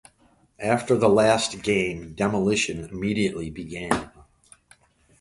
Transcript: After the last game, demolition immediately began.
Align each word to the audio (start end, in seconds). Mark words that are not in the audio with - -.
After 0.59 0.97
the 0.97 1.07
last 1.07 1.61
game, 1.61 2.15
demolition 2.15 2.79
immediately 2.85 3.51
began. 3.51 4.09